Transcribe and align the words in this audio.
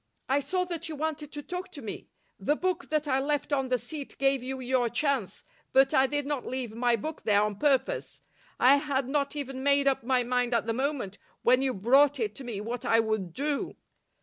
I 0.27 0.39
saw 0.39 0.63
that 0.63 0.89
you 0.89 0.95
wanted 0.95 1.31
to 1.31 1.43
talk 1.43 1.69
to 1.73 1.81
me. 1.83 2.07
The 2.39 2.55
book 2.55 2.89
that 2.89 3.07
I 3.07 3.19
left 3.19 3.53
on 3.53 3.69
the 3.69 3.77
seat 3.77 4.17
gave 4.17 4.41
you 4.41 4.59
your 4.59 4.89
chance, 4.89 5.43
but 5.73 5.93
I 5.93 6.07
did 6.07 6.25
not 6.25 6.43
leave 6.43 6.73
my 6.73 6.95
book 6.95 7.21
there 7.21 7.43
on 7.43 7.59
purpose. 7.59 8.23
I 8.59 8.77
had 8.77 9.07
not 9.07 9.35
even 9.35 9.61
made 9.61 9.87
up 9.87 10.03
my 10.03 10.23
mind 10.23 10.55
at 10.55 10.65
the 10.65 10.73
moment 10.73 11.19
when 11.43 11.61
you 11.61 11.75
brought 11.75 12.19
it 12.19 12.33
to 12.37 12.43
me 12.43 12.59
what 12.59 12.83
I 12.83 12.99
would 12.99 13.31
do. 13.31 13.75